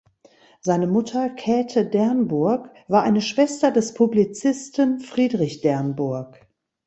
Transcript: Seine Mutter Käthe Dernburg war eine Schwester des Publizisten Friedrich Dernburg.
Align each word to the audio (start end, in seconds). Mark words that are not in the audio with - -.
Seine 0.61 0.87
Mutter 0.87 1.29
Käthe 1.29 1.85
Dernburg 1.85 2.73
war 2.87 3.03
eine 3.03 3.21
Schwester 3.21 3.69
des 3.69 3.93
Publizisten 3.93 4.99
Friedrich 4.99 5.61
Dernburg. 5.61 6.39